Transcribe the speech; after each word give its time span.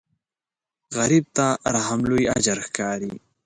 غریب 0.97 1.25
ته 1.35 1.45
رحم 1.75 1.99
لوی 2.09 2.25
اجر 2.37 2.57
ښکاري 2.67 3.11